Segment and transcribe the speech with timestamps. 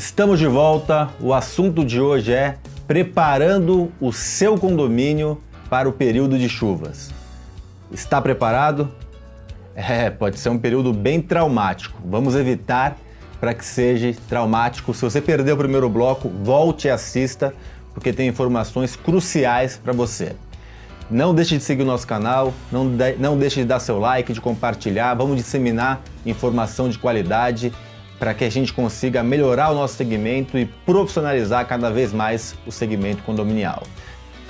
[0.00, 1.10] Estamos de volta.
[1.20, 7.10] O assunto de hoje é preparando o seu condomínio para o período de chuvas.
[7.92, 8.90] Está preparado?
[9.72, 11.96] É, pode ser um período bem traumático.
[12.04, 12.98] Vamos evitar
[13.38, 14.92] para que seja traumático.
[14.92, 17.54] Se você perdeu o primeiro bloco, volte e assista,
[17.94, 20.34] porque tem informações cruciais para você.
[21.08, 24.32] Não deixe de seguir o nosso canal, não, de, não deixe de dar seu like,
[24.32, 25.14] de compartilhar.
[25.14, 27.72] Vamos disseminar informação de qualidade
[28.20, 32.70] para que a gente consiga melhorar o nosso segmento e profissionalizar cada vez mais o
[32.70, 33.82] segmento condominial.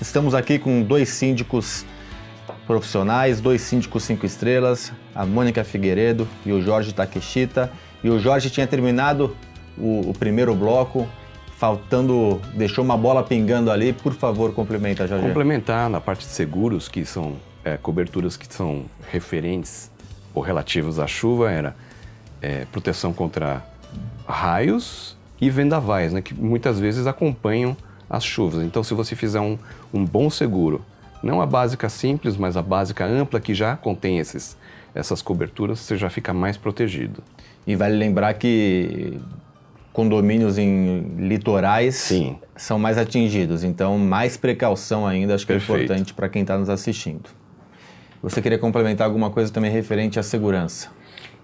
[0.02, 1.86] Estamos aqui com dois síndicos
[2.66, 7.70] profissionais, dois síndicos cinco estrelas, a Mônica Figueiredo e o Jorge Takeshita.
[8.02, 9.36] E o Jorge tinha terminado
[9.78, 11.06] o, o primeiro bloco
[11.56, 13.92] faltando, deixou uma bola pingando ali.
[13.92, 15.24] Por favor, complementa, Jorge.
[15.24, 19.92] Complementar na parte de seguros, que são é, coberturas que são referentes
[20.34, 21.76] ou relativas à chuva, era
[22.40, 23.64] é, proteção contra
[24.26, 27.76] raios e vendavais, né, que muitas vezes acompanham
[28.08, 28.62] as chuvas.
[28.64, 29.58] Então, se você fizer um,
[29.92, 30.84] um bom seguro,
[31.22, 34.56] não a básica simples, mas a básica ampla, que já contém esses,
[34.94, 37.22] essas coberturas, você já fica mais protegido.
[37.66, 39.20] E vale lembrar que
[39.92, 42.38] condomínios em litorais Sim.
[42.56, 43.62] são mais atingidos.
[43.64, 45.80] Então, mais precaução ainda, acho que é Perfeito.
[45.80, 47.28] é importante para quem está nos assistindo.
[48.22, 50.88] Você queria complementar alguma coisa também referente à segurança?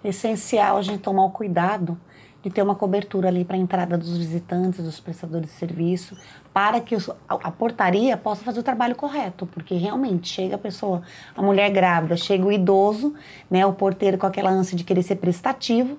[0.09, 1.99] Essencial a gente tomar o cuidado
[2.47, 6.17] de ter uma cobertura ali para a entrada dos visitantes, dos prestadores de serviço,
[6.55, 6.97] para que
[7.29, 11.03] a portaria possa fazer o trabalho correto, porque realmente chega a pessoa,
[11.37, 13.15] a mulher grávida, chega o idoso,
[13.51, 15.99] né, o porteiro com aquela ânsia de querer ser prestativo,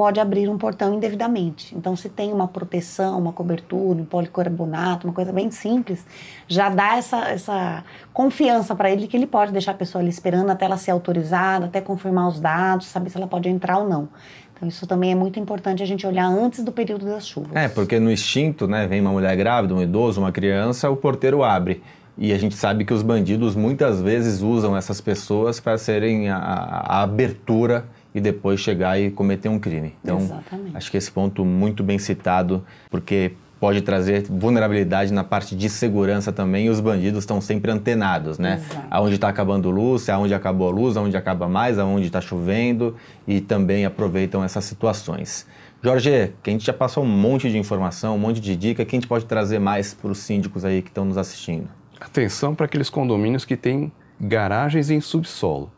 [0.00, 1.76] pode abrir um portão indevidamente.
[1.76, 6.06] Então, se tem uma proteção, uma cobertura, um policarbonato, uma coisa bem simples,
[6.48, 10.48] já dá essa, essa confiança para ele que ele pode deixar a pessoa ali esperando
[10.48, 14.08] até ela ser autorizada, até confirmar os dados, saber se ela pode entrar ou não.
[14.56, 17.54] Então, isso também é muito importante a gente olhar antes do período das chuvas.
[17.54, 21.44] É, porque no instinto, né, vem uma mulher grávida, um idoso, uma criança, o porteiro
[21.44, 21.82] abre.
[22.16, 26.38] E a gente sabe que os bandidos muitas vezes usam essas pessoas para serem a,
[26.38, 27.84] a abertura
[28.14, 29.94] e depois chegar e cometer um crime.
[30.02, 30.76] Então, Exatamente.
[30.76, 36.32] acho que esse ponto muito bem citado, porque pode trazer vulnerabilidade na parte de segurança
[36.32, 38.54] também e os bandidos estão sempre antenados, né?
[38.54, 38.86] Exato.
[38.90, 42.96] Aonde está acabando luz, aonde acabou a luz, aonde acaba mais, aonde está chovendo
[43.28, 45.46] e também aproveitam essas situações.
[45.82, 48.96] Jorge, que a gente já passou um monte de informação, um monte de dica, que
[48.96, 51.68] a gente pode trazer mais para os síndicos aí que estão nos assistindo?
[52.00, 55.70] Atenção para aqueles condomínios que têm garagens em subsolo.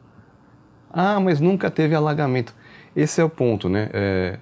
[0.92, 2.54] Ah, mas nunca teve alagamento.
[2.94, 3.88] Esse é o ponto, né?
[3.92, 4.38] É...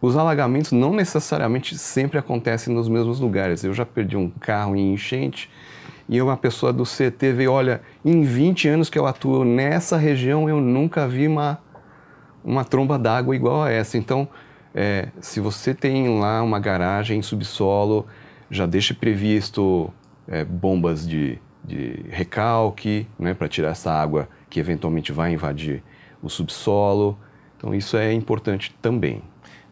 [0.00, 3.64] Os alagamentos não necessariamente sempre acontecem nos mesmos lugares.
[3.64, 5.50] Eu já perdi um carro em enchente
[6.06, 10.48] e uma pessoa do CT veio, olha, em 20 anos que eu atuo nessa região,
[10.48, 11.58] eu nunca vi uma,
[12.44, 13.96] uma tromba d'água igual a essa.
[13.96, 14.28] Então,
[14.74, 18.06] é, se você tem lá uma garagem em subsolo,
[18.50, 19.90] já deixe previsto
[20.28, 25.82] é, bombas de, de recalque, né, para tirar essa água que eventualmente vai invadir
[26.22, 27.18] o subsolo.
[27.56, 29.22] Então isso é importante também.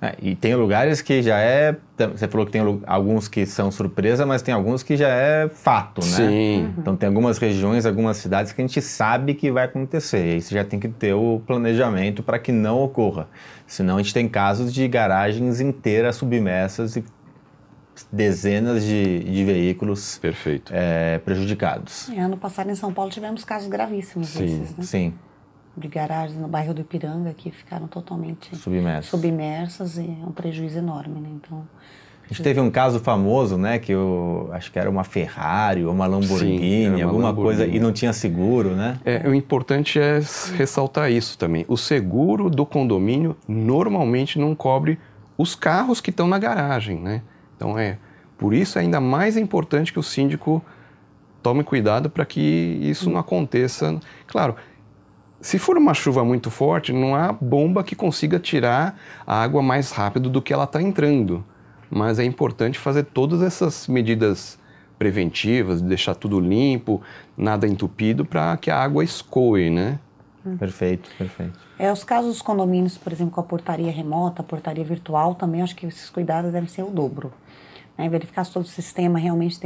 [0.05, 1.75] É, e tem lugares que já é.
[2.13, 6.03] Você falou que tem alguns que são surpresa, mas tem alguns que já é fato,
[6.03, 6.11] né?
[6.11, 6.63] Sim.
[6.65, 6.75] Uhum.
[6.77, 10.27] Então tem algumas regiões, algumas cidades que a gente sabe que vai acontecer.
[10.27, 13.29] E aí você já tem que ter o planejamento para que não ocorra.
[13.67, 17.05] Senão a gente tem casos de garagens inteiras submersas e
[18.13, 20.73] dezenas de, de veículos Perfeito.
[20.75, 22.09] É, prejudicados.
[22.11, 24.85] É, ano passado em São Paulo tivemos casos gravíssimos sim, desses, né?
[24.85, 25.15] Sim.
[25.77, 30.79] De garagens no bairro do Ipiranga que ficaram totalmente submersas, submersas e é um prejuízo
[30.79, 31.29] enorme, né?
[31.35, 31.67] Então
[32.25, 35.93] a gente teve um caso famoso, né, que eu acho que era uma Ferrari ou
[35.93, 37.59] uma Lamborghini, Sim, uma alguma Lamborghini.
[37.59, 38.99] coisa, e não tinha seguro, né?
[39.05, 40.21] É, o importante é
[40.57, 41.67] ressaltar isso também.
[41.69, 44.99] O seguro do condomínio normalmente não cobre
[45.37, 47.21] os carros que estão na garagem, né?
[47.57, 47.99] Então é
[48.37, 50.63] por isso é ainda mais importante que o síndico
[51.43, 53.99] tome cuidado para que isso não aconteça.
[54.27, 54.57] Claro,
[55.41, 59.91] se for uma chuva muito forte, não há bomba que consiga tirar a água mais
[59.91, 61.45] rápido do que ela está entrando.
[61.91, 64.59] Mas é importante fazer todas essas medidas
[64.99, 67.03] preventivas, deixar tudo limpo,
[67.37, 69.99] nada entupido, para que a água escoe, né?
[70.59, 71.59] Perfeito, perfeito.
[71.79, 75.63] É, os casos dos condomínios, por exemplo, com a portaria remota, a portaria virtual, também
[75.63, 77.33] acho que esses cuidados devem ser o dobro
[77.97, 79.59] né, verificar se todo o sistema realmente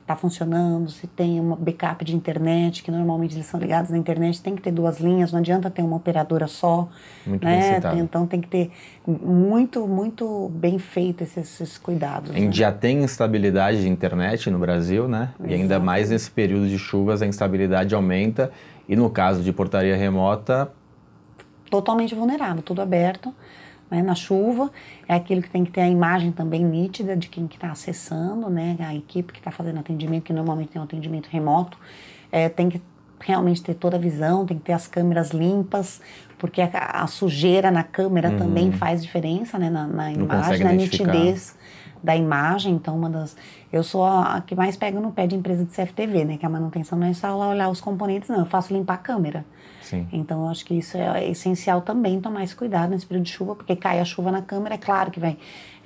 [0.00, 4.42] está funcionando, se tem uma backup de internet, que normalmente eles são ligados na internet,
[4.42, 6.88] tem que ter duas linhas, não adianta ter uma operadora só.
[7.26, 7.80] Muito né?
[7.80, 8.70] Tem, então tem que ter
[9.06, 12.30] muito, muito bem feito esses, esses cuidados.
[12.30, 12.52] A gente né?
[12.52, 15.30] já tem instabilidade de internet no Brasil, né?
[15.38, 15.50] Exato.
[15.50, 18.50] E ainda mais nesse período de chuvas a instabilidade aumenta.
[18.88, 20.72] E no caso de portaria remota.
[21.70, 23.34] Totalmente vulnerável, tudo aberto
[23.90, 24.70] né, na chuva,
[25.06, 28.50] é aquilo que tem que ter a imagem também nítida de quem que está acessando,
[28.50, 31.78] né, a equipe que está fazendo atendimento, que normalmente tem um atendimento remoto,
[32.30, 32.80] é, tem que
[33.20, 36.00] realmente ter toda a visão, tem que ter as câmeras limpas,
[36.38, 38.38] porque a, a sujeira na câmera uhum.
[38.38, 41.56] também faz diferença, né, na, na imagem, na nitidez
[42.02, 42.74] da imagem.
[42.74, 43.36] Então, uma das.
[43.72, 46.36] Eu sou a, que mais pega no pé de empresa de CFTV, né?
[46.36, 48.40] Que a manutenção não é só olhar os componentes, não.
[48.40, 49.44] Eu faço limpar a câmera.
[49.82, 50.06] Sim.
[50.12, 53.54] Então, eu acho que isso é essencial também tomar esse cuidado nesse período de chuva,
[53.54, 55.36] porque cai a chuva na câmera, é claro que vai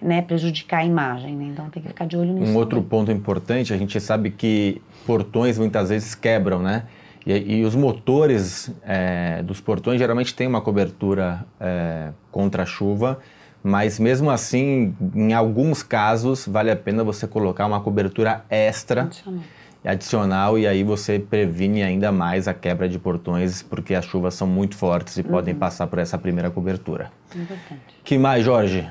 [0.00, 1.44] né, prejudicar a imagem, né?
[1.44, 2.53] Então, tem que ficar de olho nisso.
[2.53, 2.88] Um outro também.
[2.88, 6.85] ponto importante, a gente sabe que portões muitas vezes quebram, né?
[7.25, 13.19] E, e os motores é, dos portões geralmente têm uma cobertura é, contra a chuva,
[13.62, 19.43] mas mesmo assim, em alguns casos, vale a pena você colocar uma cobertura extra adicional,
[19.85, 24.47] adicional e aí você previne ainda mais a quebra de portões, porque as chuvas são
[24.47, 25.29] muito fortes e uhum.
[25.29, 27.12] podem passar por essa primeira cobertura.
[27.35, 27.81] Importante.
[28.03, 28.91] Que mais, Jorge?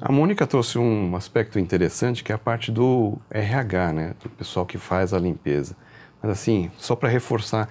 [0.00, 4.64] A Mônica trouxe um aspecto interessante que é a parte do RH, né, do pessoal
[4.64, 5.76] que faz a limpeza.
[6.22, 7.68] Mas assim, só para reforçar,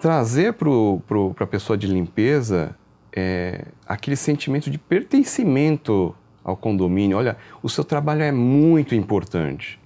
[0.00, 2.74] trazer para a pessoa de limpeza
[3.12, 6.14] é, aquele sentimento de pertencimento
[6.44, 7.18] ao condomínio.
[7.18, 9.78] Olha, o seu trabalho é muito importante.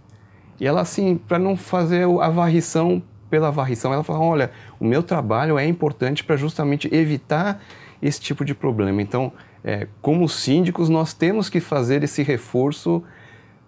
[0.60, 5.02] E ela, assim, para não fazer a varrição pela varrição, ela fala: olha, o meu
[5.02, 7.60] trabalho é importante para justamente evitar
[8.00, 9.02] esse tipo de problema.
[9.02, 9.32] Então,
[9.64, 13.02] é, como síndicos, nós temos que fazer esse reforço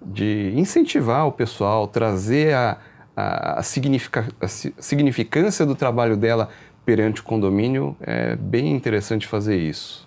[0.00, 2.78] de incentivar o pessoal, trazer a,
[3.16, 6.50] a, significa, a significância do trabalho dela
[6.86, 10.06] perante o condomínio, é bem interessante fazer isso.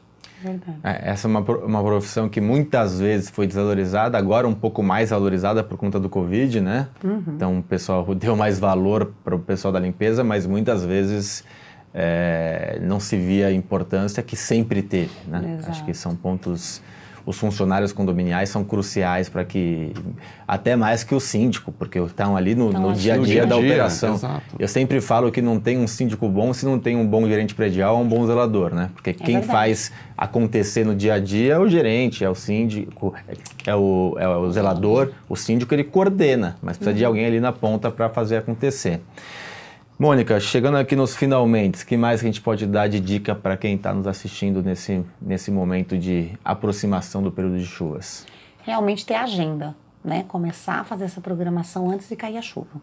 [0.83, 5.09] É, essa é uma, uma profissão que muitas vezes foi desvalorizada, agora um pouco mais
[5.09, 6.87] valorizada por conta do Covid, né?
[7.03, 7.23] Uhum.
[7.35, 11.43] Então o pessoal deu mais valor para o pessoal da limpeza, mas muitas vezes
[11.93, 15.55] é, não se via a importância que sempre teve, né?
[15.55, 15.71] Exato.
[15.71, 16.81] Acho que são pontos
[17.25, 19.93] os funcionários condominiais são cruciais para que,
[20.47, 23.45] até mais que o síndico, porque estão ali no, então, no dia a dia, dia
[23.45, 24.15] da operação.
[24.15, 24.43] Exato.
[24.57, 27.53] Eu sempre falo que não tem um síndico bom se não tem um bom gerente
[27.53, 28.89] predial ou um bom zelador, né?
[28.93, 29.47] Porque é quem verdade.
[29.47, 33.13] faz acontecer no dia a dia é o gerente, é o síndico,
[33.65, 36.97] é o, é o zelador, o síndico ele coordena, mas precisa uhum.
[36.97, 39.01] de alguém ali na ponta para fazer acontecer.
[40.01, 43.75] Mônica, chegando aqui nos finalmente, que mais a gente pode dar de dica para quem
[43.75, 48.25] está nos assistindo nesse, nesse momento de aproximação do período de chuvas?
[48.63, 50.23] Realmente ter agenda, né?
[50.25, 52.81] Começar a fazer essa programação antes de cair a chuva.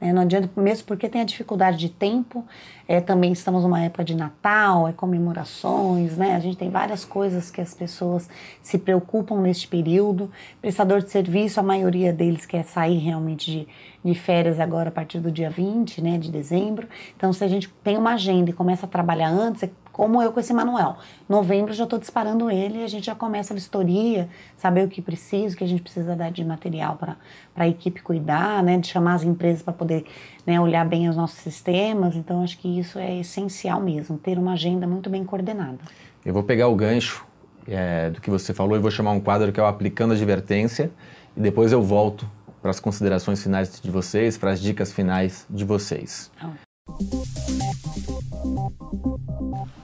[0.00, 2.42] É, não adianta, mesmo porque tem a dificuldade de tempo,
[2.88, 6.34] é, também estamos numa época de Natal, é comemorações, né?
[6.34, 8.28] A gente tem várias coisas que as pessoas
[8.62, 10.30] se preocupam neste período.
[10.60, 13.68] Prestador de serviço, a maioria deles quer sair realmente de,
[14.02, 16.88] de férias agora a partir do dia 20, né, de dezembro.
[17.14, 19.70] Então, se a gente tem uma agenda e começa a trabalhar antes, é
[20.00, 20.98] como eu com esse manual.
[21.28, 25.02] Novembro já estou disparando ele e a gente já começa a vistoria, saber o que
[25.02, 27.18] precisa, o que a gente precisa dar de material para
[27.54, 30.06] a equipe cuidar, né, de chamar as empresas para poder
[30.46, 32.16] né, olhar bem os nossos sistemas.
[32.16, 35.76] Então, acho que isso é essencial mesmo, ter uma agenda muito bem coordenada.
[36.24, 37.26] Eu vou pegar o gancho
[37.68, 40.14] é, do que você falou e vou chamar um quadro que é o Aplicando a
[40.14, 40.90] Advertência
[41.36, 42.26] e depois eu volto
[42.62, 46.30] para as considerações finais de vocês, para as dicas finais de vocês.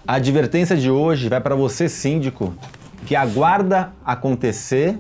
[0.09, 2.55] A advertência de hoje vai para você, síndico,
[3.07, 4.97] que aguarda acontecer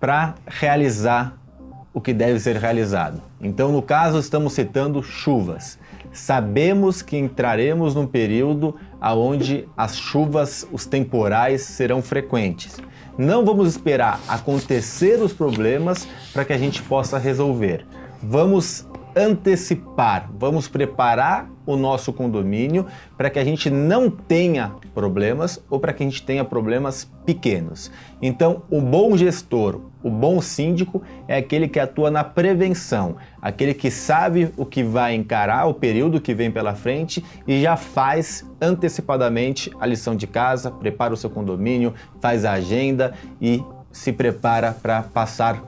[0.00, 1.36] para realizar
[1.92, 3.20] o que deve ser realizado.
[3.38, 5.78] Então, no caso, estamos citando chuvas.
[6.10, 12.78] Sabemos que entraremos num período onde as chuvas, os temporais serão frequentes.
[13.18, 17.84] Não vamos esperar acontecer os problemas para que a gente possa resolver.
[18.22, 18.86] Vamos
[19.16, 22.86] antecipar, vamos preparar o nosso condomínio
[23.16, 27.90] para que a gente não tenha problemas ou para que a gente tenha problemas pequenos.
[28.20, 33.90] Então, o bom gestor, o bom síndico é aquele que atua na prevenção, aquele que
[33.90, 39.70] sabe o que vai encarar, o período que vem pela frente e já faz antecipadamente
[39.78, 43.62] a lição de casa, prepara o seu condomínio, faz a agenda e
[43.92, 45.62] se prepara para passar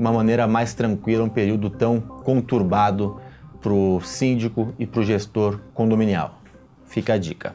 [0.00, 3.20] de uma maneira mais tranquila um período tão conturbado
[3.60, 6.38] para o síndico e para o gestor condominial.
[6.86, 7.54] Fica a dica.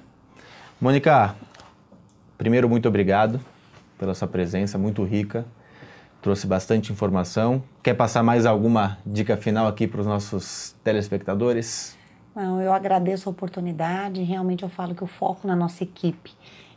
[0.80, 1.36] Mônica,
[2.38, 3.42] primeiro, muito obrigado
[3.98, 5.44] pela sua presença, muito rica.
[6.22, 7.64] Trouxe bastante informação.
[7.82, 11.98] Quer passar mais alguma dica final aqui para os nossos telespectadores?
[12.36, 14.22] Não, eu agradeço a oportunidade.
[14.22, 16.32] Realmente eu falo que o foco na nossa equipe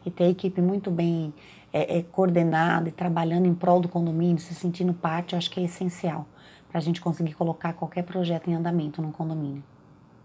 [0.07, 1.35] e ter a equipe muito bem
[1.73, 5.61] é, é, coordenada e trabalhando em prol do condomínio, se sentindo parte, eu acho que
[5.61, 6.27] é essencial
[6.69, 9.63] para a gente conseguir colocar qualquer projeto em andamento no condomínio.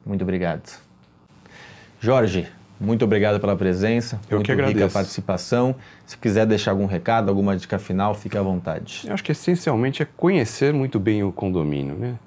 [0.06, 0.78] Muito obrigado.
[2.00, 4.20] Jorge, muito obrigado pela presença.
[4.30, 4.78] Eu muito que agradeço.
[4.78, 5.76] rica a participação.
[6.06, 9.04] Se quiser deixar algum recado, alguma dica final, fique à vontade.
[9.06, 12.20] Eu acho que essencialmente é conhecer muito bem o condomínio, né?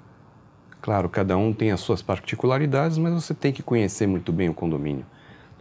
[0.81, 4.53] Claro, cada um tem as suas particularidades, mas você tem que conhecer muito bem o
[4.53, 5.05] condomínio.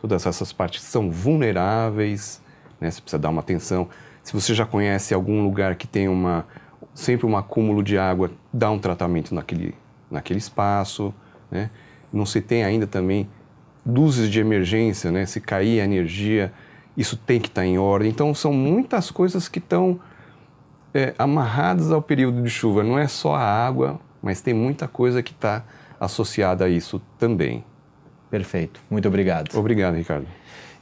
[0.00, 2.40] Todas essas partes são vulneráveis,
[2.80, 2.90] né?
[2.90, 3.88] Você precisa dar uma atenção.
[4.22, 6.44] Se você já conhece algum lugar que tem uma
[6.94, 9.74] sempre um acúmulo de água, dá um tratamento naquele,
[10.10, 11.14] naquele espaço,
[11.50, 11.70] né?
[12.12, 13.28] Não se tem ainda também
[13.84, 15.26] luzes de emergência, né?
[15.26, 16.52] Se cair a energia,
[16.96, 18.10] isso tem que estar em ordem.
[18.10, 20.00] Então, são muitas coisas que estão
[20.94, 22.82] é, amarradas ao período de chuva.
[22.82, 25.64] Não é só a água, mas tem muita coisa que está
[26.00, 27.62] associada a isso também.
[28.30, 28.80] Perfeito.
[28.90, 29.56] Muito obrigado.
[29.56, 30.26] Obrigado, Ricardo.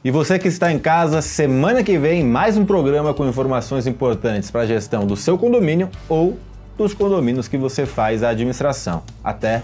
[0.05, 4.51] E você que está em casa, semana que vem, mais um programa com informações importantes
[4.51, 6.37] para a gestão do seu condomínio ou
[6.77, 9.01] dos condomínios que você faz a administração.
[9.23, 9.63] Até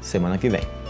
[0.00, 0.81] semana que vem.